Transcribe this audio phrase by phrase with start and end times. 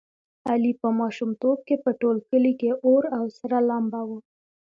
[0.49, 4.09] علي په ماشومتوب کې په ټول کلي کې اور او سره لمبه و.